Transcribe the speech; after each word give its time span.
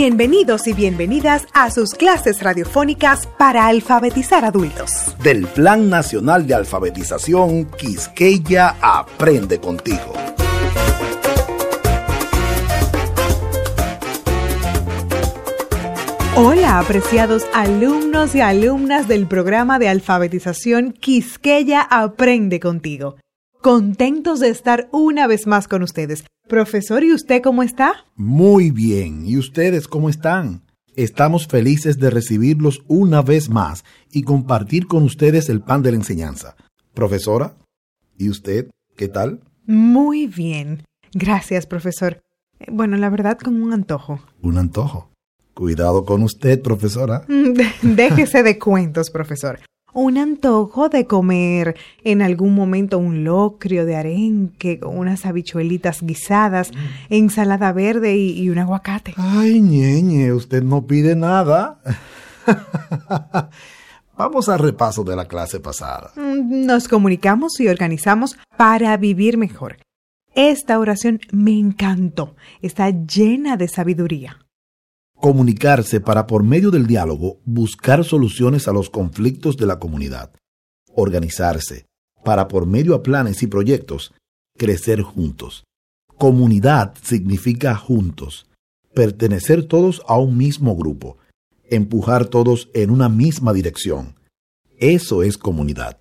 Bienvenidos 0.00 0.68
y 0.68 0.74
bienvenidas 0.74 1.44
a 1.54 1.72
sus 1.72 1.92
clases 1.92 2.40
radiofónicas 2.40 3.26
para 3.36 3.66
alfabetizar 3.66 4.44
adultos. 4.44 5.16
Del 5.24 5.44
Plan 5.48 5.90
Nacional 5.90 6.46
de 6.46 6.54
Alfabetización 6.54 7.64
Quisqueya 7.64 8.76
Aprende 8.80 9.58
contigo. 9.58 10.12
Hola, 16.36 16.78
apreciados 16.78 17.44
alumnos 17.52 18.36
y 18.36 18.40
alumnas 18.40 19.08
del 19.08 19.26
programa 19.26 19.80
de 19.80 19.88
alfabetización 19.88 20.92
Quisqueya 20.92 21.82
Aprende 21.82 22.60
contigo. 22.60 23.16
Contentos 23.62 24.38
de 24.38 24.50
estar 24.50 24.88
una 24.92 25.26
vez 25.26 25.48
más 25.48 25.66
con 25.66 25.82
ustedes. 25.82 26.24
Profesor, 26.48 27.02
¿y 27.02 27.12
usted 27.12 27.42
cómo 27.42 27.64
está? 27.64 28.06
Muy 28.14 28.70
bien. 28.70 29.26
¿Y 29.26 29.36
ustedes 29.36 29.88
cómo 29.88 30.08
están? 30.08 30.62
Estamos 30.94 31.48
felices 31.48 31.98
de 31.98 32.10
recibirlos 32.10 32.84
una 32.86 33.20
vez 33.20 33.48
más 33.48 33.84
y 34.12 34.22
compartir 34.22 34.86
con 34.86 35.02
ustedes 35.02 35.48
el 35.48 35.60
pan 35.60 35.82
de 35.82 35.90
la 35.90 35.96
enseñanza. 35.96 36.54
Profesora, 36.94 37.56
¿y 38.16 38.28
usted 38.28 38.70
qué 38.96 39.08
tal? 39.08 39.40
Muy 39.66 40.28
bien. 40.28 40.84
Gracias, 41.12 41.66
profesor. 41.66 42.22
Bueno, 42.68 42.96
la 42.96 43.10
verdad, 43.10 43.38
con 43.38 43.60
un 43.60 43.72
antojo. 43.72 44.20
¿Un 44.40 44.58
antojo? 44.58 45.10
Cuidado 45.54 46.04
con 46.04 46.22
usted, 46.22 46.62
profesora. 46.62 47.24
Déjese 47.82 48.44
de 48.44 48.56
cuentos, 48.56 49.10
profesor 49.10 49.58
un 49.98 50.16
antojo 50.16 50.88
de 50.88 51.06
comer 51.06 51.76
en 52.04 52.22
algún 52.22 52.54
momento 52.54 52.98
un 52.98 53.24
locrio 53.24 53.84
de 53.84 53.96
arenque 53.96 54.78
con 54.78 54.96
unas 54.96 55.26
habichuelitas 55.26 56.02
guisadas, 56.02 56.70
mm. 56.70 56.76
ensalada 57.10 57.72
verde 57.72 58.16
y, 58.16 58.48
un 58.48 58.58
aguacate. 58.58 59.14
Ay, 59.16 59.60
ñeñe, 59.60 60.32
usted 60.32 60.62
no 60.62 60.86
pide 60.86 61.16
nada. 61.16 61.80
Vamos 64.16 64.48
al 64.48 64.60
repaso 64.60 65.02
de 65.02 65.16
la 65.16 65.26
clase 65.26 65.58
pasada. 65.58 66.12
Mm, 66.14 66.66
nos 66.66 66.86
comunicamos 66.86 67.58
y 67.58 67.66
organizamos 67.66 68.38
para 68.56 68.96
vivir 68.96 69.36
mejor. 69.36 69.78
Esta 70.34 70.78
oración 70.78 71.18
me 71.32 71.58
encantó. 71.58 72.36
Está 72.62 72.90
llena 72.90 73.56
de 73.56 73.66
sabiduría 73.66 74.38
comunicarse 75.20 76.00
para 76.00 76.26
por 76.26 76.42
medio 76.42 76.70
del 76.70 76.86
diálogo 76.86 77.38
buscar 77.44 78.04
soluciones 78.04 78.68
a 78.68 78.72
los 78.72 78.88
conflictos 78.90 79.56
de 79.56 79.66
la 79.66 79.78
comunidad, 79.78 80.30
organizarse 80.94 81.86
para 82.24 82.48
por 82.48 82.66
medio 82.66 82.94
a 82.94 83.02
planes 83.02 83.42
y 83.42 83.46
proyectos 83.46 84.12
crecer 84.56 85.02
juntos. 85.02 85.64
Comunidad 86.16 86.94
significa 87.02 87.76
juntos, 87.76 88.50
pertenecer 88.92 89.66
todos 89.66 90.02
a 90.08 90.18
un 90.18 90.36
mismo 90.36 90.76
grupo, 90.76 91.16
empujar 91.70 92.26
todos 92.26 92.68
en 92.74 92.90
una 92.90 93.08
misma 93.08 93.52
dirección. 93.52 94.16
Eso 94.78 95.22
es 95.22 95.38
comunidad. 95.38 95.98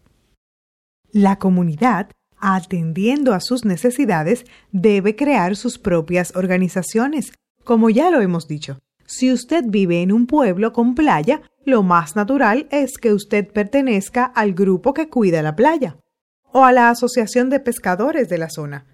La 1.12 1.40
comunidad, 1.40 2.10
atendiendo 2.38 3.34
a 3.34 3.40
sus 3.40 3.64
necesidades, 3.64 4.46
debe 4.72 5.16
crear 5.16 5.56
sus 5.56 5.78
propias 5.78 6.36
organizaciones, 6.36 7.32
como 7.64 7.90
ya 7.90 8.10
lo 8.10 8.22
hemos 8.22 8.48
dicho. 8.48 8.80
Si 9.08 9.32
usted 9.32 9.64
vive 9.66 10.02
en 10.02 10.12
un 10.12 10.28
pueblo 10.28 10.74
con 10.74 10.94
playa, 10.94 11.42
lo 11.66 11.82
más 11.82 12.18
natural 12.18 12.68
es 12.72 12.98
que 12.98 13.14
usted 13.14 13.48
pertenezca 13.48 14.26
al 14.26 14.54
grupo 14.54 14.94
que 14.94 15.10
cuida 15.10 15.42
la 15.42 15.56
playa 15.56 15.98
o 16.52 16.66
a 16.66 16.74
la 16.74 16.90
asociación 16.90 17.50
de 17.50 17.62
pescadores 17.62 18.28
de 18.28 18.38
la 18.38 18.50
zona. 18.50 18.86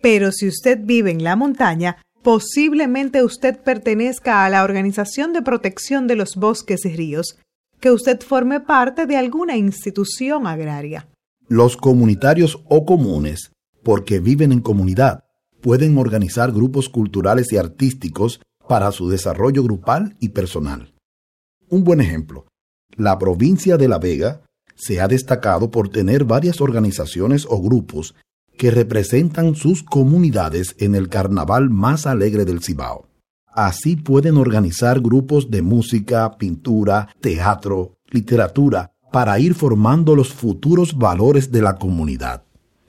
Pero 0.00 0.30
si 0.30 0.46
usted 0.46 0.78
vive 0.82 1.10
en 1.10 1.24
la 1.24 1.34
montaña, 1.34 1.96
posiblemente 2.22 3.24
usted 3.24 3.58
pertenezca 3.58 4.44
a 4.44 4.50
la 4.50 4.62
Organización 4.62 5.32
de 5.32 5.42
Protección 5.42 6.06
de 6.06 6.14
los 6.14 6.36
Bosques 6.36 6.84
y 6.84 6.94
Ríos, 6.94 7.36
que 7.80 7.90
usted 7.90 8.20
forme 8.20 8.60
parte 8.60 9.06
de 9.06 9.16
alguna 9.16 9.56
institución 9.56 10.46
agraria. 10.46 11.08
Los 11.48 11.76
comunitarios 11.76 12.62
o 12.68 12.84
comunes, 12.86 13.50
porque 13.82 14.20
viven 14.20 14.52
en 14.52 14.60
comunidad, 14.60 15.24
pueden 15.60 15.98
organizar 15.98 16.52
grupos 16.52 16.88
culturales 16.88 17.52
y 17.52 17.56
artísticos 17.56 18.40
para 18.68 18.92
su 18.92 19.08
desarrollo 19.08 19.62
grupal 19.62 20.16
y 20.20 20.30
personal. 20.30 20.94
Un 21.68 21.84
buen 21.84 22.00
ejemplo, 22.00 22.46
la 22.96 23.18
provincia 23.18 23.76
de 23.76 23.88
La 23.88 23.98
Vega 23.98 24.42
se 24.74 25.00
ha 25.00 25.08
destacado 25.08 25.70
por 25.70 25.88
tener 25.88 26.24
varias 26.24 26.60
organizaciones 26.60 27.46
o 27.48 27.60
grupos 27.60 28.14
que 28.56 28.70
representan 28.70 29.54
sus 29.54 29.82
comunidades 29.82 30.76
en 30.78 30.94
el 30.94 31.08
carnaval 31.08 31.70
más 31.70 32.06
alegre 32.06 32.44
del 32.44 32.62
Cibao. 32.62 33.08
Así 33.46 33.96
pueden 33.96 34.36
organizar 34.36 35.00
grupos 35.00 35.50
de 35.50 35.62
música, 35.62 36.36
pintura, 36.36 37.08
teatro, 37.20 37.96
literatura, 38.10 38.92
para 39.12 39.38
ir 39.38 39.54
formando 39.54 40.14
los 40.14 40.32
futuros 40.32 40.96
valores 40.98 41.50
de 41.50 41.62
la 41.62 41.76
comunidad. 41.76 42.44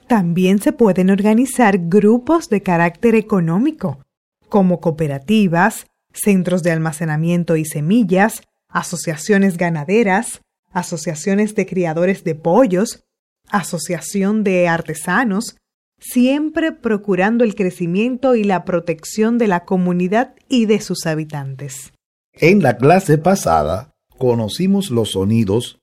También 0.08 0.58
se 0.58 0.72
pueden 0.72 1.10
organizar 1.10 1.78
grupos 1.78 2.48
de 2.48 2.62
carácter 2.62 3.14
económico, 3.14 4.00
como 4.48 4.80
cooperativas, 4.80 5.86
centros 6.12 6.62
de 6.62 6.70
almacenamiento 6.70 7.56
y 7.56 7.64
semillas, 7.64 8.42
asociaciones 8.68 9.56
ganaderas, 9.56 10.42
asociaciones 10.72 11.54
de 11.54 11.66
criadores 11.66 12.24
de 12.24 12.34
pollos, 12.34 13.04
asociación 13.50 14.44
de 14.44 14.68
artesanos, 14.68 15.56
siempre 15.98 16.72
procurando 16.72 17.44
el 17.44 17.54
crecimiento 17.54 18.34
y 18.34 18.44
la 18.44 18.64
protección 18.64 19.38
de 19.38 19.48
la 19.48 19.64
comunidad 19.64 20.34
y 20.48 20.66
de 20.66 20.80
sus 20.80 21.06
habitantes. 21.06 21.92
En 22.32 22.62
la 22.62 22.76
clase 22.76 23.18
pasada 23.18 23.94
conocimos 24.16 24.90
los 24.90 25.12
sonidos 25.12 25.80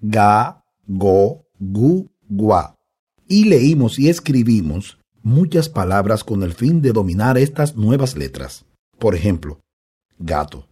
ga, 0.00 0.64
go, 0.86 1.46
gu, 1.58 2.10
gua 2.28 2.76
y 3.26 3.44
leímos 3.44 3.98
y 3.98 4.10
escribimos 4.10 4.98
muchas 5.24 5.68
palabras 5.68 6.22
con 6.22 6.42
el 6.44 6.52
fin 6.52 6.80
de 6.82 6.92
dominar 6.92 7.36
estas 7.38 7.74
nuevas 7.74 8.16
letras. 8.16 8.64
Por 8.98 9.16
ejemplo, 9.16 9.58
gato, 10.18 10.68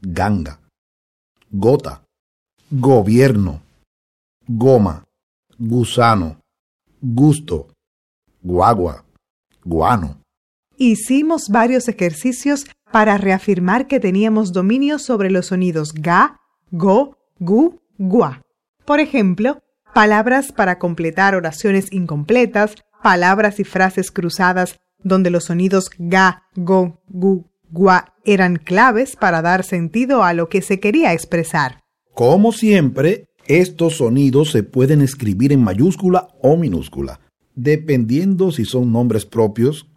ganga, 0.00 0.60
gota, 1.50 2.04
gobierno, 2.70 3.62
goma, 4.46 5.04
gusano, 5.56 6.40
gusto, 7.00 7.68
guagua, 8.42 9.04
guano. 9.64 10.20
Hicimos 10.76 11.48
varios 11.48 11.88
ejercicios 11.88 12.66
para 12.92 13.16
reafirmar 13.16 13.86
que 13.86 14.00
teníamos 14.00 14.52
dominio 14.52 14.98
sobre 14.98 15.30
los 15.30 15.46
sonidos 15.46 15.94
ga, 15.94 16.40
go, 16.70 17.16
gu, 17.38 17.80
gua. 17.98 18.42
Por 18.84 19.00
ejemplo, 19.00 19.62
palabras 19.94 20.52
para 20.52 20.78
completar 20.78 21.34
oraciones 21.34 21.90
incompletas, 21.92 22.74
palabras 23.02 23.60
y 23.60 23.64
frases 23.64 24.10
cruzadas 24.10 24.78
donde 25.02 25.30
los 25.30 25.44
sonidos 25.44 25.90
ga, 25.98 26.42
go, 26.54 27.00
gu, 27.08 27.44
gua 27.70 28.14
eran 28.24 28.56
claves 28.56 29.16
para 29.16 29.42
dar 29.42 29.64
sentido 29.64 30.22
a 30.22 30.32
lo 30.32 30.48
que 30.48 30.62
se 30.62 30.80
quería 30.80 31.12
expresar. 31.12 31.82
Como 32.14 32.52
siempre, 32.52 33.26
estos 33.46 33.98
sonidos 33.98 34.50
se 34.50 34.62
pueden 34.62 35.02
escribir 35.02 35.52
en 35.52 35.62
mayúscula 35.62 36.28
o 36.42 36.56
minúscula, 36.56 37.20
dependiendo 37.54 38.50
si 38.50 38.64
son 38.64 38.92
nombres 38.92 39.26
propios, 39.26 39.88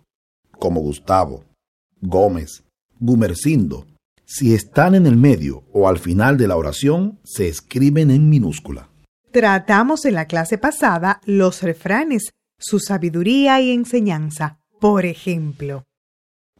como 0.51 0.81
Gustavo, 0.81 1.45
Gómez, 2.01 2.63
Gumercindo. 2.99 3.87
Si 4.25 4.53
están 4.53 4.93
en 4.93 5.07
el 5.07 5.17
medio 5.17 5.63
o 5.73 5.87
al 5.87 5.97
final 5.97 6.37
de 6.37 6.47
la 6.47 6.57
oración, 6.57 7.19
se 7.23 7.47
escriben 7.47 8.11
en 8.11 8.29
minúscula. 8.29 8.89
Tratamos 9.31 10.05
en 10.05 10.15
la 10.15 10.25
clase 10.25 10.57
pasada 10.57 11.21
los 11.25 11.63
refranes 11.63 12.31
su 12.59 12.79
sabiduría 12.79 13.59
y 13.61 13.71
enseñanza. 13.71 14.59
Por 14.79 15.05
ejemplo, 15.05 15.85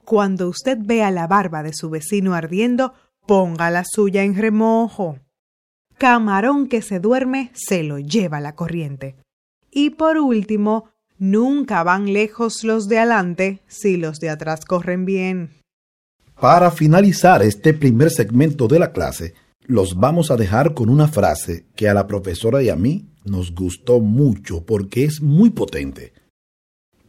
cuando 0.04 0.50
usted 0.50 0.78
vea 0.82 1.12
la 1.12 1.28
barba 1.28 1.62
de 1.62 1.74
su 1.74 1.92
vecino 1.92 2.34
ardiendo, 2.34 2.94
ponga 3.28 3.70
la 3.70 3.84
suya 3.86 4.24
en 4.24 4.36
remojo. 4.36 5.20
Camarón 6.00 6.68
que 6.68 6.82
se 6.82 7.00
duerme 7.00 7.52
se 7.54 7.84
lo 7.84 8.00
lleva 8.00 8.40
la 8.40 8.56
corriente. 8.56 9.18
Y 9.70 9.92
por 9.92 10.18
último, 10.18 10.90
nunca 11.20 11.84
van 11.84 12.12
lejos 12.12 12.64
los 12.64 12.88
de 12.88 12.98
adelante 12.98 13.62
si 13.68 13.98
los 13.98 14.20
de 14.20 14.32
atrás 14.32 14.66
corren 14.66 15.06
bien. 15.06 15.52
Para 16.40 16.72
finalizar 16.72 17.44
este 17.44 17.74
primer 17.74 18.10
segmento 18.10 18.68
de 18.68 18.80
la 18.80 18.92
clase, 18.94 19.36
los 19.62 20.00
vamos 20.00 20.32
a 20.32 20.38
dejar 20.38 20.74
con 20.74 20.90
una 20.90 21.08
frase 21.08 21.68
que 21.76 21.88
a 21.88 21.94
la 21.94 22.08
profesora 22.08 22.64
y 22.64 22.70
a 22.70 22.76
mí 22.76 23.09
nos 23.26 23.54
gustó 23.54 24.00
mucho 24.00 24.66
porque 24.66 25.06
es 25.06 25.22
muy 25.22 25.50
potente. 25.50 26.14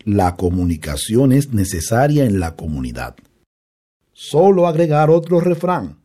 La 0.04 0.36
comunicación 0.36 1.32
es 1.32 1.52
necesaria 1.52 2.24
en 2.24 2.40
la 2.40 2.56
comunidad. 2.56 3.16
Solo 4.12 4.66
agregar 4.66 5.10
otro 5.10 5.40
refrán 5.40 6.00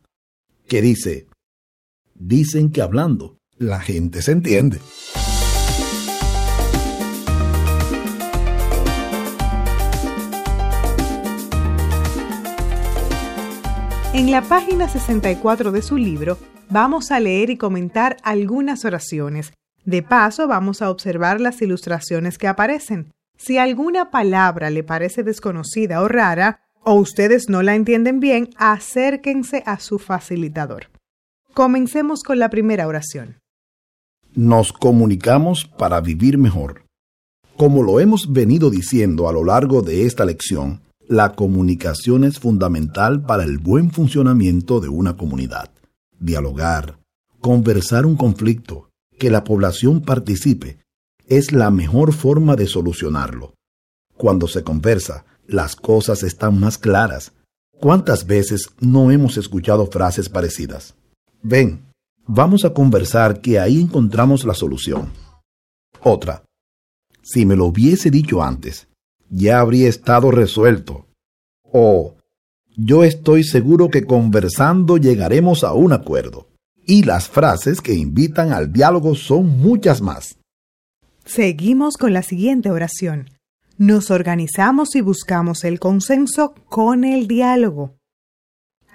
que 0.68 0.82
dice, 0.82 1.26
dicen 2.14 2.70
que 2.70 2.82
hablando 2.82 3.38
la 3.58 3.80
gente 3.80 4.22
se 4.22 4.32
entiende. 4.32 4.80
En 14.12 14.30
la 14.30 14.40
página 14.40 14.88
64 14.88 15.72
de 15.72 15.82
su 15.82 15.98
libro 15.98 16.38
vamos 16.70 17.10
a 17.10 17.20
leer 17.20 17.50
y 17.50 17.58
comentar 17.58 18.16
algunas 18.22 18.86
oraciones. 18.86 19.52
De 19.86 20.02
paso 20.02 20.48
vamos 20.48 20.82
a 20.82 20.90
observar 20.90 21.40
las 21.40 21.62
ilustraciones 21.62 22.38
que 22.38 22.48
aparecen. 22.48 23.12
Si 23.38 23.56
alguna 23.56 24.10
palabra 24.10 24.68
le 24.68 24.82
parece 24.82 25.22
desconocida 25.22 26.02
o 26.02 26.08
rara, 26.08 26.60
o 26.82 26.94
ustedes 26.94 27.48
no 27.48 27.62
la 27.62 27.76
entienden 27.76 28.18
bien, 28.18 28.50
acérquense 28.56 29.62
a 29.64 29.78
su 29.78 30.00
facilitador. 30.00 30.88
Comencemos 31.54 32.24
con 32.24 32.40
la 32.40 32.50
primera 32.50 32.88
oración. 32.88 33.38
Nos 34.34 34.72
comunicamos 34.72 35.64
para 35.64 36.00
vivir 36.00 36.36
mejor. 36.36 36.82
Como 37.56 37.84
lo 37.84 38.00
hemos 38.00 38.32
venido 38.32 38.70
diciendo 38.70 39.28
a 39.28 39.32
lo 39.32 39.44
largo 39.44 39.82
de 39.82 40.04
esta 40.04 40.24
lección, 40.24 40.80
la 41.06 41.34
comunicación 41.34 42.24
es 42.24 42.40
fundamental 42.40 43.22
para 43.24 43.44
el 43.44 43.58
buen 43.58 43.92
funcionamiento 43.92 44.80
de 44.80 44.88
una 44.88 45.16
comunidad. 45.16 45.70
Dialogar, 46.18 46.98
conversar 47.40 48.04
un 48.04 48.16
conflicto, 48.16 48.85
que 49.18 49.30
la 49.30 49.44
población 49.44 50.00
participe, 50.00 50.78
es 51.26 51.52
la 51.52 51.70
mejor 51.70 52.12
forma 52.12 52.56
de 52.56 52.66
solucionarlo. 52.66 53.54
Cuando 54.16 54.48
se 54.48 54.62
conversa, 54.62 55.24
las 55.46 55.76
cosas 55.76 56.22
están 56.22 56.58
más 56.58 56.78
claras. 56.78 57.32
¿Cuántas 57.80 58.26
veces 58.26 58.70
no 58.80 59.10
hemos 59.10 59.36
escuchado 59.36 59.86
frases 59.86 60.28
parecidas? 60.28 60.94
Ven, 61.42 61.84
vamos 62.26 62.64
a 62.64 62.70
conversar 62.70 63.40
que 63.40 63.58
ahí 63.58 63.80
encontramos 63.80 64.44
la 64.44 64.54
solución. 64.54 65.12
Otra, 66.02 66.44
si 67.22 67.44
me 67.44 67.56
lo 67.56 67.66
hubiese 67.66 68.10
dicho 68.10 68.42
antes, 68.42 68.88
ya 69.28 69.60
habría 69.60 69.88
estado 69.88 70.30
resuelto. 70.30 71.06
O 71.62 72.16
yo 72.76 73.04
estoy 73.04 73.42
seguro 73.42 73.90
que 73.90 74.04
conversando 74.04 74.96
llegaremos 74.96 75.64
a 75.64 75.72
un 75.72 75.92
acuerdo. 75.92 76.48
Y 76.86 77.02
las 77.02 77.28
frases 77.28 77.80
que 77.80 77.94
invitan 77.94 78.52
al 78.52 78.72
diálogo 78.72 79.16
son 79.16 79.58
muchas 79.58 80.00
más. 80.00 80.38
Seguimos 81.24 81.96
con 81.96 82.12
la 82.12 82.22
siguiente 82.22 82.70
oración. 82.70 83.28
Nos 83.76 84.12
organizamos 84.12 84.94
y 84.94 85.00
buscamos 85.00 85.64
el 85.64 85.80
consenso 85.80 86.54
con 86.68 87.02
el 87.02 87.26
diálogo. 87.26 87.96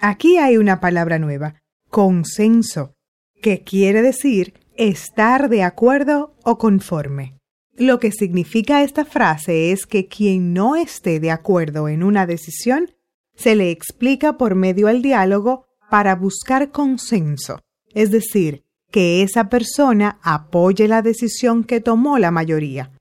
Aquí 0.00 0.38
hay 0.38 0.56
una 0.56 0.80
palabra 0.80 1.18
nueva, 1.18 1.60
consenso, 1.90 2.94
que 3.42 3.62
quiere 3.62 4.00
decir 4.00 4.54
estar 4.76 5.50
de 5.50 5.62
acuerdo 5.62 6.34
o 6.44 6.56
conforme. 6.56 7.36
Lo 7.76 7.98
que 7.98 8.10
significa 8.10 8.82
esta 8.82 9.04
frase 9.04 9.70
es 9.70 9.86
que 9.86 10.08
quien 10.08 10.54
no 10.54 10.76
esté 10.76 11.20
de 11.20 11.30
acuerdo 11.30 11.88
en 11.88 12.02
una 12.02 12.26
decisión 12.26 12.90
se 13.36 13.54
le 13.54 13.70
explica 13.70 14.38
por 14.38 14.54
medio 14.54 14.86
del 14.86 15.02
diálogo 15.02 15.66
para 15.90 16.16
buscar 16.16 16.70
consenso, 16.70 17.60
es 17.94 18.10
decir, 18.10 18.62
que 18.90 19.22
esa 19.22 19.48
persona 19.48 20.18
apoye 20.22 20.86
la 20.86 21.02
decisión 21.02 21.64
que 21.64 21.80
tomó 21.80 22.18
la 22.18 22.30
mayoría. 22.30 22.92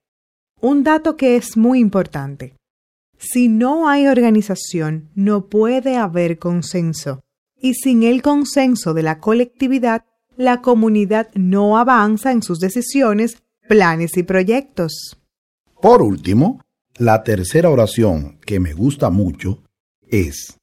Un 0.60 0.84
dato 0.84 1.18
que 1.18 1.36
es 1.36 1.58
muy 1.58 1.80
importante. 1.80 2.56
Si 3.18 3.50
no 3.50 3.88
hay 3.88 4.08
organización, 4.08 5.10
no 5.14 5.48
puede 5.48 5.98
haber 5.98 6.40
consenso. 6.40 7.22
Y 7.60 7.76
sin 7.76 8.04
el 8.04 8.24
consenso 8.24 8.94
de 8.96 9.04
la 9.04 9.20
colectividad, 9.20 10.06
la 10.38 10.62
comunidad 10.62 11.30
no 11.36 11.78
avanza 11.78 12.32
en 12.32 12.42
sus 12.42 12.60
decisiones 12.60 13.44
planes 13.68 14.18
y 14.18 14.24
proyectos. 14.24 15.18
Por 15.82 16.02
último, 16.02 16.62
la 16.98 17.24
tercera 17.24 17.70
oración 17.70 18.40
que 18.46 18.60
me 18.60 18.74
gusta 18.74 19.10
mucho 19.10 19.64
es, 20.08 20.58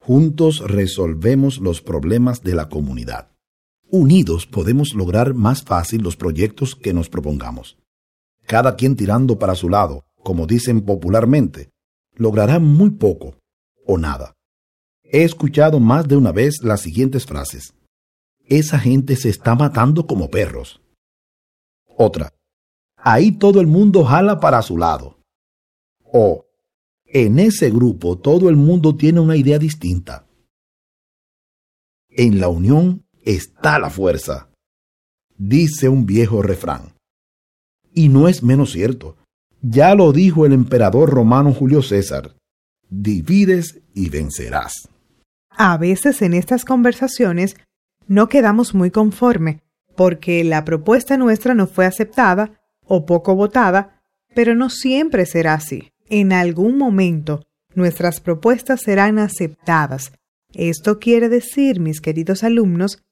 juntos 0.00 0.62
resolvemos 0.66 1.58
los 1.58 1.80
problemas 1.80 2.42
de 2.42 2.54
la 2.54 2.68
comunidad. 2.68 3.29
Unidos 3.90 4.46
podemos 4.46 4.94
lograr 4.94 5.34
más 5.34 5.62
fácil 5.62 6.02
los 6.02 6.16
proyectos 6.16 6.76
que 6.76 6.92
nos 6.92 7.08
propongamos. 7.08 7.78
Cada 8.46 8.76
quien 8.76 8.96
tirando 8.96 9.38
para 9.38 9.54
su 9.54 9.68
lado, 9.68 10.04
como 10.22 10.46
dicen 10.46 10.82
popularmente, 10.82 11.70
logrará 12.14 12.58
muy 12.58 12.90
poco 12.90 13.36
o 13.86 13.98
nada. 13.98 14.34
He 15.02 15.24
escuchado 15.24 15.80
más 15.80 16.06
de 16.06 16.16
una 16.16 16.32
vez 16.32 16.58
las 16.62 16.82
siguientes 16.82 17.26
frases. 17.26 17.74
Esa 18.46 18.78
gente 18.78 19.16
se 19.16 19.28
está 19.28 19.54
matando 19.54 20.06
como 20.06 20.30
perros. 20.30 20.80
Otra 21.96 22.32
ahí 23.02 23.32
todo 23.32 23.60
el 23.60 23.66
mundo 23.66 24.04
jala 24.04 24.40
para 24.40 24.62
su 24.62 24.76
lado. 24.76 25.18
O, 26.04 26.46
en 27.06 27.38
ese 27.38 27.70
grupo 27.70 28.18
todo 28.18 28.48
el 28.48 28.56
mundo 28.56 28.96
tiene 28.96 29.20
una 29.20 29.36
idea 29.36 29.58
distinta. 29.58 30.26
En 32.08 32.40
la 32.40 32.48
unión 32.48 33.04
está 33.24 33.78
la 33.78 33.90
fuerza, 33.90 34.48
dice 35.36 35.88
un 35.88 36.06
viejo 36.06 36.42
refrán. 36.42 36.94
Y 37.92 38.08
no 38.08 38.28
es 38.28 38.42
menos 38.42 38.72
cierto. 38.72 39.16
Ya 39.62 39.94
lo 39.94 40.12
dijo 40.12 40.46
el 40.46 40.52
emperador 40.52 41.10
romano 41.10 41.52
Julio 41.52 41.82
César. 41.82 42.36
Divides 42.88 43.80
y 43.94 44.08
vencerás. 44.08 44.88
A 45.50 45.76
veces 45.76 46.22
en 46.22 46.34
estas 46.34 46.64
conversaciones 46.64 47.56
no 48.06 48.28
quedamos 48.28 48.74
muy 48.74 48.90
conforme 48.90 49.62
porque 49.96 50.44
la 50.44 50.64
propuesta 50.64 51.16
nuestra 51.16 51.54
no 51.54 51.66
fue 51.66 51.84
aceptada 51.84 52.60
o 52.86 53.04
poco 53.04 53.34
votada, 53.34 54.02
pero 54.34 54.54
no 54.54 54.70
siempre 54.70 55.26
será 55.26 55.54
así. 55.54 55.90
En 56.08 56.32
algún 56.32 56.78
momento 56.78 57.46
nuestras 57.74 58.20
propuestas 58.20 58.80
serán 58.80 59.18
aceptadas. 59.18 60.12
Esto 60.54 60.98
quiere 60.98 61.28
decir, 61.28 61.80
mis 61.80 62.00
queridos 62.00 62.42
alumnos, 62.42 63.02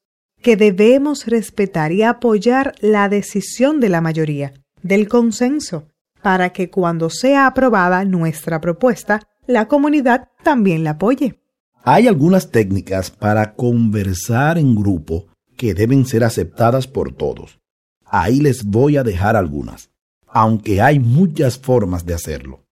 que 0.42 0.56
debemos 0.56 1.26
respetar 1.26 1.92
y 1.92 2.02
apoyar 2.02 2.74
la 2.80 3.08
decisión 3.08 3.80
de 3.80 3.88
la 3.88 4.00
mayoría, 4.00 4.54
del 4.82 5.08
consenso, 5.08 5.88
para 6.22 6.50
que 6.50 6.70
cuando 6.70 7.10
sea 7.10 7.46
aprobada 7.46 8.04
nuestra 8.04 8.60
propuesta, 8.60 9.22
la 9.46 9.66
comunidad 9.66 10.28
también 10.42 10.84
la 10.84 10.90
apoye. 10.90 11.40
Hay 11.84 12.06
algunas 12.06 12.50
técnicas 12.50 13.10
para 13.10 13.54
conversar 13.54 14.58
en 14.58 14.74
grupo 14.74 15.26
que 15.56 15.74
deben 15.74 16.04
ser 16.06 16.24
aceptadas 16.24 16.86
por 16.86 17.14
todos. 17.14 17.60
Ahí 18.04 18.40
les 18.40 18.64
voy 18.64 18.96
a 18.96 19.02
dejar 19.02 19.36
algunas, 19.36 19.90
aunque 20.26 20.80
hay 20.80 20.98
muchas 20.98 21.58
formas 21.58 22.04
de 22.04 22.14
hacerlo. 22.14 22.64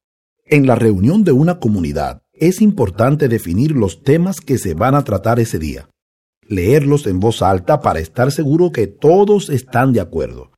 En 0.44 0.66
la 0.66 0.76
reunión 0.76 1.24
de 1.24 1.32
una 1.32 1.58
comunidad 1.58 2.22
es 2.32 2.60
importante 2.60 3.28
definir 3.28 3.72
los 3.72 4.02
temas 4.02 4.40
que 4.40 4.58
se 4.58 4.74
van 4.74 4.94
a 4.94 5.02
tratar 5.02 5.40
ese 5.40 5.58
día, 5.58 5.88
leerlos 6.48 7.06
en 7.06 7.20
voz 7.20 7.42
alta 7.42 7.80
para 7.80 8.00
estar 8.00 8.30
seguro 8.32 8.72
que 8.72 8.86
todos 8.86 9.50
están 9.50 9.92
de 9.92 10.00
acuerdo. 10.00 10.52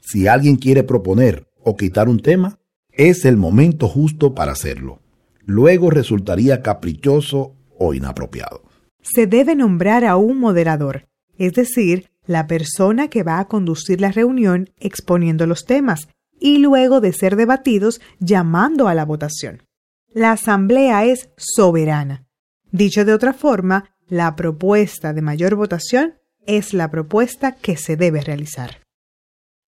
Si 0.00 0.26
alguien 0.26 0.56
quiere 0.56 0.84
proponer 0.84 1.46
o 1.62 1.76
quitar 1.76 2.08
un 2.08 2.20
tema, 2.20 2.58
es 2.90 3.24
el 3.24 3.36
momento 3.36 3.88
justo 3.88 4.34
para 4.34 4.52
hacerlo. 4.52 5.00
Luego 5.44 5.90
resultaría 5.90 6.62
caprichoso 6.62 7.54
o 7.78 7.94
inapropiado. 7.94 8.62
Se 9.00 9.26
debe 9.26 9.54
nombrar 9.54 10.04
a 10.04 10.16
un 10.16 10.38
moderador, 10.38 11.08
es 11.38 11.54
decir, 11.54 12.10
la 12.26 12.46
persona 12.46 13.08
que 13.08 13.22
va 13.22 13.38
a 13.38 13.48
conducir 13.48 14.00
la 14.00 14.12
reunión 14.12 14.70
exponiendo 14.78 15.46
los 15.46 15.64
temas 15.64 16.08
y 16.38 16.58
luego 16.58 17.00
de 17.00 17.12
ser 17.12 17.36
debatidos 17.36 18.00
llamando 18.18 18.88
a 18.88 18.94
la 18.94 19.04
votación. 19.04 19.62
La 20.12 20.32
asamblea 20.32 21.04
es 21.04 21.30
soberana. 21.36 22.26
Dicho 22.70 23.04
de 23.04 23.14
otra 23.14 23.32
forma, 23.32 23.96
la 24.08 24.36
propuesta 24.36 25.12
de 25.12 25.22
mayor 25.22 25.54
votación 25.54 26.14
es 26.46 26.72
la 26.72 26.90
propuesta 26.90 27.52
que 27.52 27.76
se 27.76 27.96
debe 27.96 28.22
realizar. 28.22 28.80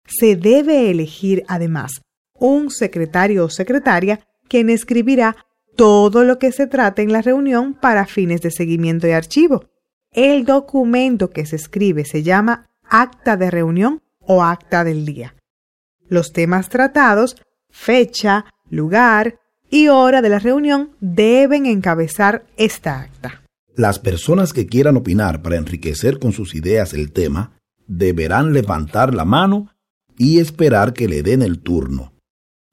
Se 0.07 0.37
debe 0.37 0.91
elegir 0.91 1.45
además 1.47 2.01
un 2.35 2.71
secretario 2.71 3.45
o 3.45 3.51
secretaria 3.51 4.21
quien 4.49 4.71
escribirá 4.71 5.37
todo 5.77 6.25
lo 6.25 6.39
que 6.39 6.53
se 6.53 6.67
trate 6.67 7.03
en 7.03 7.13
la 7.13 7.23
reunión 7.23 7.75
para 7.75 8.07
fines 8.07 8.41
de 8.41 8.51
seguimiento 8.51 9.07
y 9.07 9.13
archivo, 9.13 9.65
el 10.13 10.45
documento 10.45 11.31
que 11.31 11.47
se 11.47 11.57
escribe 11.57 12.05
se 12.05 12.23
llama 12.23 12.69
acta 12.83 13.37
de 13.37 13.51
reunión 13.51 14.03
o 14.19 14.43
acta 14.43 14.83
del 14.83 15.05
día. 15.05 15.37
Los 16.09 16.33
temas 16.33 16.69
tratados, 16.69 17.37
fecha, 17.71 18.47
lugar 18.69 19.39
y 19.71 19.89
hora 19.89 20.21
de 20.21 20.29
la 20.29 20.41
reunión 20.41 20.97
deben 21.01 21.67
encabezar 21.67 22.45
esta 22.57 23.01
acta. 23.01 23.43
Las 23.77 23.99
personas 23.99 24.53
que 24.53 24.67
quieran 24.67 24.97
opinar 24.97 25.43
para 25.43 25.57
enriquecer 25.57 26.19
con 26.19 26.33
sus 26.33 26.55
ideas 26.55 26.93
el 26.93 27.13
tema 27.13 27.59
deberán 27.87 28.53
levantar 28.53 29.15
la 29.15 29.25
mano 29.25 29.71
y 30.17 30.39
esperar 30.39 30.93
que 30.93 31.09
le 31.09 31.23
den 31.23 31.43
el 31.43 31.61
turno. 31.61 32.13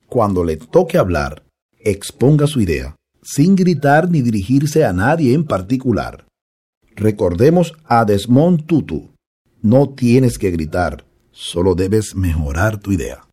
Cuando 0.08 0.44
le 0.44 0.58
toque 0.58 0.98
hablar, 0.98 1.44
exponga 1.80 2.48
su 2.48 2.62
idea, 2.62 2.96
sin 3.24 3.56
gritar 3.56 4.10
ni 4.10 4.22
dirigirse 4.22 4.86
a 4.86 4.94
nadie 4.94 5.34
en 5.34 5.46
particular. 5.46 6.25
Recordemos 6.96 7.74
a 7.86 8.06
Desmond 8.06 8.66
Tutu. 8.66 9.13
No 9.62 9.89
tienes 9.89 10.38
que 10.38 10.51
gritar, 10.51 11.06
solo 11.32 11.75
debes 11.75 12.16
mejorar 12.16 12.80
tu 12.80 12.92
idea. 12.92 13.27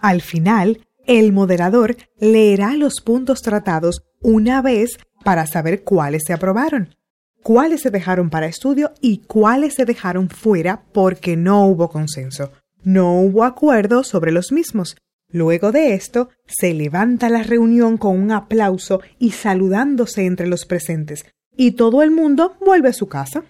Al 0.00 0.22
final, 0.22 0.86
el 1.06 1.32
moderador 1.32 1.96
leerá 2.18 2.74
los 2.74 3.00
puntos 3.00 3.42
tratados 3.42 4.02
una 4.20 4.60
vez 4.62 4.98
para 5.24 5.46
saber 5.46 5.82
cuáles 5.84 6.24
se 6.26 6.32
aprobaron. 6.32 6.94
Cuáles 7.42 7.82
se 7.82 7.90
dejaron 7.90 8.30
para 8.30 8.46
estudio 8.46 8.92
y 9.00 9.18
cuáles 9.18 9.74
se 9.74 9.84
dejaron 9.84 10.28
fuera 10.28 10.84
porque 10.92 11.36
no 11.36 11.66
hubo 11.66 11.88
consenso. 11.88 12.52
No 12.82 13.20
hubo 13.20 13.44
acuerdo 13.44 14.04
sobre 14.04 14.32
los 14.32 14.52
mismos. 14.52 14.96
Luego 15.30 15.72
de 15.72 15.94
esto, 15.94 16.30
se 16.46 16.72
levanta 16.72 17.28
la 17.28 17.42
reunión 17.42 17.98
con 17.98 18.18
un 18.18 18.32
aplauso 18.32 19.00
y 19.18 19.32
saludándose 19.32 20.24
entre 20.24 20.46
los 20.46 20.64
presentes, 20.64 21.26
y 21.54 21.72
todo 21.72 22.02
el 22.02 22.10
mundo 22.10 22.56
vuelve 22.64 22.88
a 22.88 22.94
su 22.94 23.08
casa. 23.08 23.44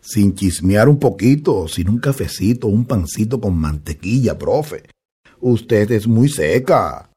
Sin 0.00 0.34
chismear 0.34 0.88
un 0.88 0.98
poquito, 0.98 1.66
sin 1.66 1.88
un 1.88 1.98
cafecito, 1.98 2.68
un 2.68 2.84
pancito 2.84 3.40
con 3.40 3.56
mantequilla, 3.56 4.38
profe. 4.38 4.84
Usted 5.40 5.90
es 5.90 6.06
muy 6.06 6.28
seca. 6.28 7.10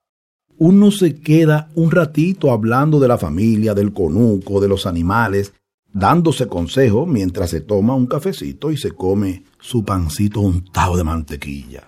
Uno 0.57 0.89
se 0.89 1.19
queda 1.19 1.69
un 1.75 1.91
ratito 1.91 2.51
hablando 2.51 2.99
de 2.99 3.07
la 3.07 3.19
familia, 3.19 3.75
del 3.75 3.93
conuco, 3.93 4.59
de 4.61 4.67
los 4.67 4.87
animales, 4.87 5.53
dándose 5.93 6.47
consejo 6.47 7.05
mientras 7.05 7.49
se 7.49 7.61
toma 7.61 7.95
un 7.95 8.07
cafecito 8.07 8.71
y 8.71 8.77
se 8.77 8.91
come 8.91 9.43
su 9.59 9.83
pancito 9.83 10.41
untado 10.41 10.97
de 10.97 11.03
mantequilla. 11.03 11.87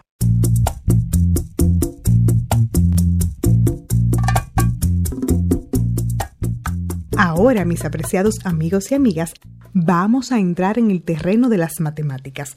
Ahora, 7.17 7.63
mis 7.65 7.85
apreciados 7.85 8.35
amigos 8.43 8.91
y 8.91 8.95
amigas, 8.95 9.33
vamos 9.73 10.31
a 10.31 10.39
entrar 10.39 10.77
en 10.77 10.91
el 10.91 11.01
terreno 11.01 11.49
de 11.49 11.57
las 11.57 11.79
matemáticas. 11.79 12.55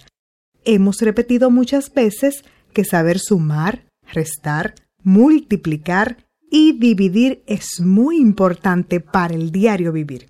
Hemos 0.65 1.01
repetido 1.01 1.51
muchas 1.51 1.93
veces 1.93 2.45
que 2.73 2.85
saber 2.85 3.19
sumar, 3.19 3.87
restar, 4.13 4.75
multiplicar 5.03 6.27
y 6.51 6.79
dividir 6.79 7.43
es 7.47 7.81
muy 7.81 8.19
importante 8.19 9.01
para 9.01 9.35
el 9.35 9.51
diario 9.51 9.93
vivir, 9.93 10.29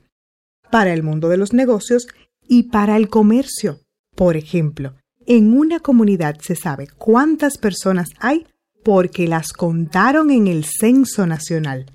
para 0.70 0.92
el 0.92 1.02
mundo 1.02 1.28
de 1.28 1.36
los 1.36 1.52
negocios 1.52 2.06
y 2.48 2.64
para 2.64 2.96
el 2.96 3.08
comercio. 3.08 3.80
Por 4.14 4.36
ejemplo, 4.36 4.94
en 5.26 5.56
una 5.56 5.80
comunidad 5.80 6.36
se 6.40 6.56
sabe 6.56 6.88
cuántas 6.96 7.58
personas 7.58 8.08
hay 8.20 8.46
porque 8.84 9.26
las 9.26 9.52
contaron 9.52 10.30
en 10.30 10.46
el 10.46 10.64
censo 10.64 11.26
nacional. 11.26 11.86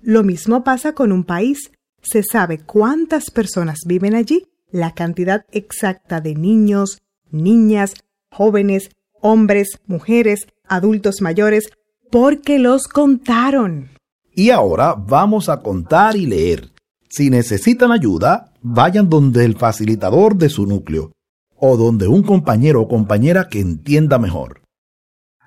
Lo 0.00 0.22
mismo 0.22 0.64
pasa 0.64 0.94
con 0.94 1.12
un 1.12 1.24
país. 1.24 1.70
Se 2.02 2.22
sabe 2.22 2.58
cuántas 2.58 3.30
personas 3.30 3.80
viven 3.86 4.14
allí, 4.14 4.46
la 4.70 4.94
cantidad 4.94 5.44
exacta 5.50 6.20
de 6.20 6.34
niños, 6.34 6.98
niñas, 7.30 7.94
jóvenes, 8.30 8.90
hombres, 9.20 9.80
mujeres, 9.86 10.46
adultos 10.66 11.20
mayores, 11.20 11.70
porque 12.10 12.58
los 12.58 12.88
contaron. 12.88 13.90
Y 14.32 14.50
ahora 14.50 14.94
vamos 14.94 15.48
a 15.48 15.60
contar 15.60 16.16
y 16.16 16.26
leer. 16.26 16.70
Si 17.08 17.30
necesitan 17.30 17.92
ayuda, 17.92 18.52
vayan 18.62 19.08
donde 19.08 19.44
el 19.44 19.56
facilitador 19.56 20.36
de 20.36 20.48
su 20.48 20.66
núcleo 20.66 21.12
o 21.56 21.76
donde 21.76 22.06
un 22.06 22.22
compañero 22.22 22.82
o 22.82 22.88
compañera 22.88 23.48
que 23.48 23.60
entienda 23.60 24.18
mejor. 24.18 24.62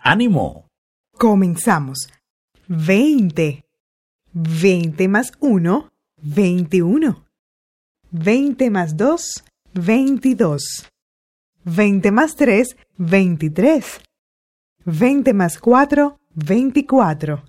¡Ánimo! 0.03 0.68
Comenzamos. 1.18 2.10
20. 2.68 3.63
20 4.34 5.08
más 5.08 5.32
1, 5.39 5.89
21. 6.22 7.25
20 8.12 8.70
más 8.72 8.98
2, 8.98 9.44
22. 9.74 10.89
20 11.63 12.12
más 12.12 12.36
3, 12.36 12.75
23. 12.98 14.01
20 14.86 15.34
más 15.34 15.60
4, 15.60 16.18
24. 16.34 17.44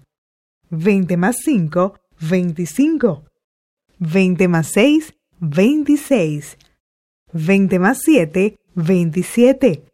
20 0.71 1.17
más 1.17 1.37
5, 1.43 1.99
25. 2.21 3.25
20 4.03 4.49
más 4.49 4.67
6, 4.69 5.15
26. 5.39 6.59
20 7.33 7.79
más 7.79 8.01
7, 8.03 8.59
27. 8.75 9.85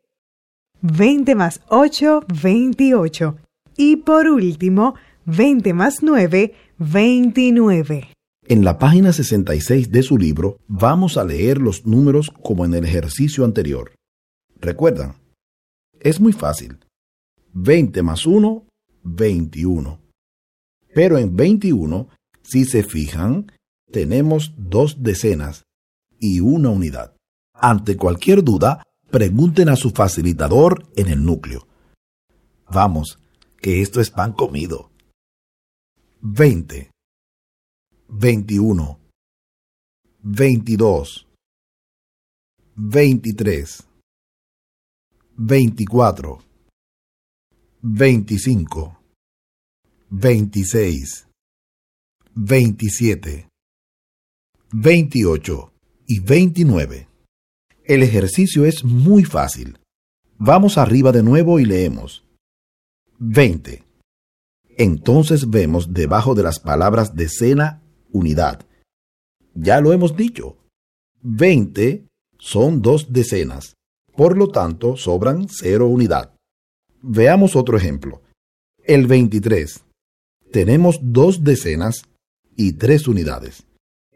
20 0.81 1.35
más 1.35 1.61
8, 1.69 2.25
28. 2.43 3.37
Y 3.77 3.97
por 3.97 4.27
último, 4.29 4.95
20 5.27 5.75
más 5.75 6.03
9, 6.03 6.55
29. 6.79 8.09
En 8.45 8.65
la 8.65 8.79
página 8.79 9.13
66 9.13 9.93
de 9.93 10.03
su 10.03 10.17
libro 10.17 10.59
vamos 10.69 11.19
a 11.19 11.25
leer 11.25 11.59
los 11.59 11.85
números 11.85 12.33
como 12.43 12.65
en 12.65 12.73
el 12.73 12.87
ejercicio 12.87 13.45
anterior. 13.45 13.93
¿Recuerdan? 14.59 15.17
Es 16.01 16.19
muy 16.19 16.33
fácil. 16.33 16.79
20 17.53 18.03
más 18.03 18.25
1, 18.25 18.67
21. 19.03 20.01
Pero 20.95 21.19
en 21.19 21.37
21, 21.37 22.09
si 22.43 22.65
se 22.65 22.83
fijan, 22.83 23.53
tenemos 23.91 24.55
dos 24.57 25.03
decenas 25.03 25.65
y 26.19 26.41
una 26.41 26.71
unidad. 26.71 27.15
Ante 27.55 27.97
cualquier 27.97 28.45
duda, 28.45 28.83
pregunten 29.11 29.69
a 29.69 29.77
su 29.77 29.91
facilitador 29.91 30.85
en 30.97 31.09
el 31.09 31.25
núcleo. 31.25 31.67
Vamos, 32.71 33.19
que 33.61 33.81
esto 33.83 34.01
es 34.01 34.11
pan 34.11 34.33
comido. 34.33 34.91
20, 36.21 36.91
21, 38.09 39.01
22, 40.23 41.27
23, 42.75 43.89
24, 45.37 46.43
25, 47.83 49.01
26, 50.11 51.29
27, 52.35 53.48
28 54.73 55.73
y 56.07 56.21
29. 56.21 57.09
El 57.85 58.03
ejercicio 58.03 58.65
es 58.65 58.85
muy 58.85 59.25
fácil. 59.25 59.79
Vamos 60.39 60.79
arriba 60.79 61.13
de 61.13 61.23
nuevo 61.23 61.59
y 61.59 61.65
leemos. 61.65 62.25
20 63.19 63.89
entonces 64.79 65.51
vemos 65.51 65.93
debajo 65.93 66.37
de 66.37 66.45
las 66.45 66.61
palabras 66.61 67.17
decena 67.17 67.83
unidad. 68.13 68.65
Ya 69.55 69.81
lo 69.81 69.93
hemos 69.93 70.17
dicho. 70.17 70.57
20 71.23 72.07
son 72.39 72.81
dos 72.81 73.13
decenas. 73.13 73.75
Por 74.17 74.39
lo 74.39 74.49
tanto, 74.49 74.97
sobran 74.97 75.49
cero 75.49 75.89
unidad. 75.89 76.33
Veamos 77.03 77.57
otro 77.57 77.77
ejemplo. 77.77 78.23
El 78.85 79.09
23. 79.09 79.85
Tenemos 80.53 81.01
dos 81.03 81.43
decenas 81.43 82.05
y 82.57 82.75
tres 82.75 83.09
unidades. 83.09 83.65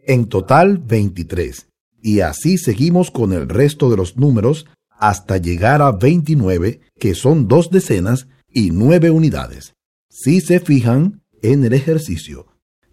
En 0.05 0.27
total 0.27 0.79
23. 0.79 1.69
Y 2.03 2.21
así 2.21 2.59
seguimos 2.59 3.11
con 3.11 3.33
el 3.33 3.49
resto 3.49 3.91
de 3.91 3.97
los 3.97 4.17
números 4.17 4.67
hasta 4.91 5.37
llegar 5.37 5.83
a 5.83 5.93
29, 5.93 6.81
que 6.99 7.15
son 7.15 7.49
dos 7.49 7.71
decenas 7.71 8.27
y 8.49 8.71
nueve 8.71 9.11
unidades. 9.11 9.75
Si 10.09 10.41
se 10.41 10.61
fijan 10.61 11.23
en 11.43 11.65
el 11.65 11.73
ejercicio, 11.73 12.47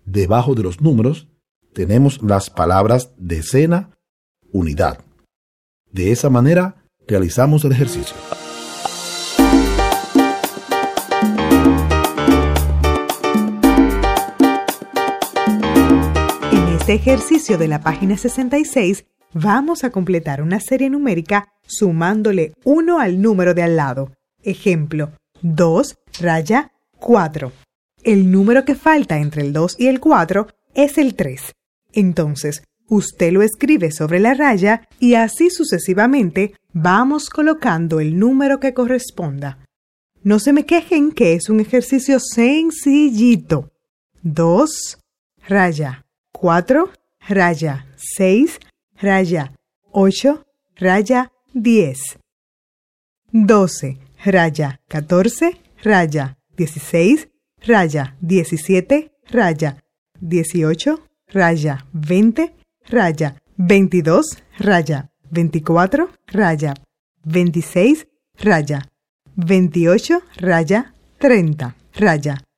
debajo 0.06 0.56
de 0.56 0.64
los 0.64 0.82
números 0.82 1.28
tenemos 1.74 2.22
las 2.22 2.50
palabras 2.50 3.12
decena, 3.18 3.98
unidad. 4.52 5.04
De 5.92 6.12
esa 6.12 6.30
manera 6.30 6.84
realizamos 7.08 7.64
el 7.66 7.72
ejercicio. 7.72 8.16
Este 16.90 17.12
ejercicio 17.12 17.60
de 17.60 17.68
la 17.68 17.82
página 17.82 18.18
66 18.18 19.06
vamos 19.34 19.84
a 19.84 19.92
completar 19.92 20.42
una 20.42 20.60
serie 20.60 20.90
numérica 20.90 21.54
sumándole 21.62 22.54
1 22.64 23.00
al 23.00 23.22
número 23.22 23.54
de 23.54 23.62
al 23.62 23.76
lado. 23.76 24.14
Ejemplo, 24.42 25.12
2 25.44 26.00
raya 26.20 26.72
4. 26.98 27.52
El 28.02 28.32
número 28.32 28.66
que 28.66 28.74
falta 28.74 29.20
entre 29.20 29.44
el 29.44 29.54
2 29.54 29.76
y 29.78 29.86
el 29.86 30.00
4 30.00 30.48
es 30.74 30.98
el 30.98 31.14
3. 31.14 31.54
Entonces, 31.94 32.64
usted 32.88 33.34
lo 33.34 33.44
escribe 33.44 33.92
sobre 33.92 34.20
la 34.20 34.34
raya 34.34 34.88
y 35.00 35.14
así 35.14 35.52
sucesivamente 35.52 36.56
vamos 36.74 37.30
colocando 37.30 38.00
el 38.00 38.18
número 38.18 38.60
que 38.60 38.74
corresponda. 38.74 39.60
No 40.24 40.40
se 40.40 40.54
me 40.54 40.66
quejen 40.66 41.12
que 41.12 41.34
es 41.34 41.50
un 41.50 41.60
ejercicio 41.60 42.20
sencillito. 42.20 43.72
2, 44.24 44.98
raya, 45.48 46.08
4, 46.34 46.90
raya, 47.30 47.86
6, 47.98 48.60
raya, 49.02 49.52
8, 49.94 50.44
raya, 50.80 51.30
10. 51.54 52.18
12, 53.34 53.98
raya, 54.26 54.80
14, 54.90 55.54
raya, 55.84 56.36
16, 56.58 57.28
raya 57.68 58.16
17, 58.22 59.10
raya 59.32 59.78
18, 60.22 60.98
raya 61.34 61.78
20, 61.94 62.50
raya 62.92 63.36
22, 63.58 64.22
raya 64.60 65.10
24, 65.32 66.08
raya 66.34 66.74
26, 67.26 68.06
raya 68.44 68.82
28, 69.38 70.22
raya 70.40 70.94
30, 71.20 71.74
raya. 72.00 72.49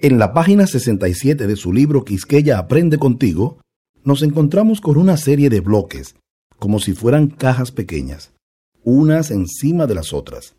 En 0.00 0.20
la 0.20 0.32
página 0.32 0.68
67 0.68 1.48
de 1.48 1.56
su 1.56 1.72
libro 1.72 2.04
Quisqueya 2.04 2.56
Aprende 2.56 2.98
Contigo, 2.98 3.58
nos 4.04 4.22
encontramos 4.22 4.80
con 4.80 4.96
una 4.96 5.16
serie 5.16 5.50
de 5.50 5.58
bloques, 5.58 6.14
como 6.56 6.78
si 6.78 6.92
fueran 6.92 7.26
cajas 7.26 7.72
pequeñas, 7.72 8.32
unas 8.84 9.32
encima 9.32 9.88
de 9.88 9.96
las 9.96 10.12
otras. 10.12 10.54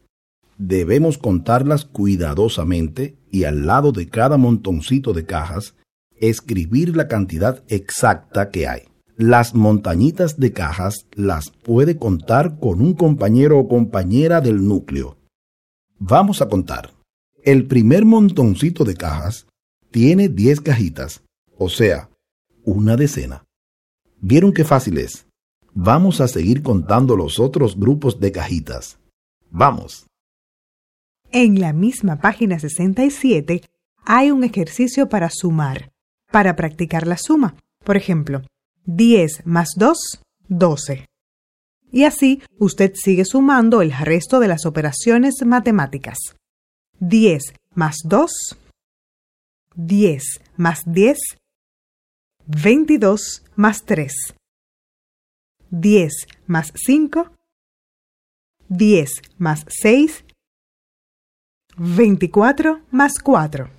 Debemos 0.57 1.17
contarlas 1.17 1.85
cuidadosamente 1.85 3.15
y 3.31 3.45
al 3.45 3.65
lado 3.65 3.93
de 3.93 4.09
cada 4.09 4.35
montoncito 4.35 5.13
de 5.13 5.25
cajas, 5.25 5.73
escribir 6.17 6.97
la 6.97 7.07
cantidad 7.07 7.63
exacta 7.69 8.49
que 8.49 8.67
hay. 8.67 8.89
Las 9.15 9.55
montañitas 9.55 10.37
de 10.37 10.51
cajas 10.51 11.05
las 11.13 11.49
puede 11.49 11.95
contar 11.95 12.59
con 12.59 12.81
un 12.81 12.93
compañero 12.93 13.57
o 13.57 13.69
compañera 13.69 14.41
del 14.41 14.67
núcleo. 14.67 15.15
Vamos 15.97 16.41
a 16.41 16.49
contar. 16.49 16.98
El 17.51 17.65
primer 17.65 18.05
montoncito 18.05 18.83
de 18.83 18.93
cajas 18.93 19.47
tiene 19.89 20.29
10 20.29 20.61
cajitas, 20.61 21.23
o 21.57 21.67
sea, 21.67 22.11
una 22.63 22.95
decena. 22.95 23.43
¿Vieron 24.21 24.53
qué 24.53 24.63
fácil 24.63 24.99
es? 24.99 25.25
Vamos 25.73 26.21
a 26.21 26.27
seguir 26.27 26.61
contando 26.61 27.15
los 27.15 27.39
otros 27.39 27.75
grupos 27.75 28.19
de 28.19 28.31
cajitas. 28.31 28.99
Vamos. 29.49 30.05
En 31.31 31.59
la 31.59 31.73
misma 31.73 32.19
página 32.21 32.59
67 32.59 33.63
hay 34.05 34.29
un 34.29 34.43
ejercicio 34.43 35.09
para 35.09 35.31
sumar, 35.31 35.91
para 36.31 36.55
practicar 36.55 37.07
la 37.07 37.17
suma. 37.17 37.55
Por 37.83 37.97
ejemplo, 37.97 38.43
10 38.85 39.47
más 39.47 39.69
2, 39.75 40.21
12. 40.49 41.07
Y 41.91 42.03
así 42.03 42.43
usted 42.59 42.91
sigue 42.93 43.25
sumando 43.25 43.81
el 43.81 43.91
resto 43.91 44.39
de 44.39 44.49
las 44.49 44.67
operaciones 44.67 45.43
matemáticas. 45.43 46.35
10 46.99 47.53
más 47.75 47.97
2, 48.03 48.31
10 49.75 50.23
más 50.57 50.81
10, 50.85 51.17
22 52.45 53.43
más 53.55 53.85
3, 53.85 54.35
10 55.69 56.13
más 56.47 56.73
5, 56.75 57.31
10 58.67 59.21
más 59.37 59.65
6, 59.69 60.25
24 61.77 62.81
más 62.91 63.19
4. 63.19 63.78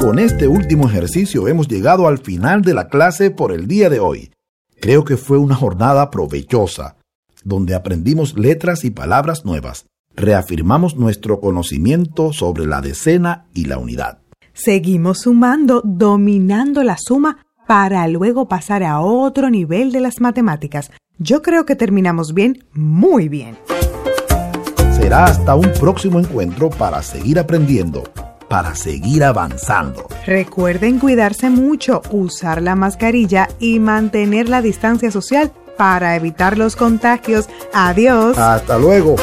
Con 0.00 0.18
este 0.18 0.48
último 0.48 0.88
ejercicio 0.88 1.46
hemos 1.46 1.68
llegado 1.68 2.08
al 2.08 2.16
final 2.18 2.62
de 2.62 2.72
la 2.72 2.88
clase 2.88 3.30
por 3.30 3.52
el 3.52 3.66
día 3.66 3.90
de 3.90 4.00
hoy. 4.00 4.32
Creo 4.80 5.04
que 5.04 5.18
fue 5.18 5.36
una 5.36 5.54
jornada 5.54 6.10
provechosa, 6.10 6.96
donde 7.44 7.74
aprendimos 7.74 8.38
letras 8.38 8.86
y 8.86 8.90
palabras 8.90 9.44
nuevas. 9.44 9.84
Reafirmamos 10.16 10.96
nuestro 10.96 11.38
conocimiento 11.38 12.32
sobre 12.32 12.66
la 12.66 12.80
decena 12.80 13.44
y 13.52 13.66
la 13.66 13.76
unidad. 13.76 14.20
Seguimos 14.54 15.20
sumando, 15.20 15.82
dominando 15.84 16.82
la 16.82 16.96
suma 16.96 17.44
para 17.66 18.08
luego 18.08 18.48
pasar 18.48 18.82
a 18.82 19.00
otro 19.00 19.50
nivel 19.50 19.92
de 19.92 20.00
las 20.00 20.18
matemáticas. 20.22 20.90
Yo 21.18 21.42
creo 21.42 21.66
que 21.66 21.76
terminamos 21.76 22.32
bien, 22.32 22.64
muy 22.72 23.28
bien. 23.28 23.58
Será 24.94 25.26
hasta 25.26 25.54
un 25.54 25.70
próximo 25.78 26.18
encuentro 26.18 26.70
para 26.70 27.02
seguir 27.02 27.38
aprendiendo, 27.38 28.04
para 28.50 28.74
seguir 28.74 29.22
avanzando. 29.22 30.08
Recuerden 30.26 30.98
cuidarse 30.98 31.48
mucho, 31.50 32.02
usar 32.10 32.60
la 32.60 32.74
mascarilla 32.74 33.48
y 33.60 33.78
mantener 33.78 34.48
la 34.48 34.60
distancia 34.60 35.12
social 35.12 35.52
para 35.78 36.16
evitar 36.16 36.58
los 36.58 36.74
contagios. 36.74 37.48
Adiós. 37.72 38.36
Hasta 38.36 38.76
luego. 38.76 39.14